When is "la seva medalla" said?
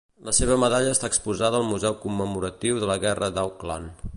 0.27-0.93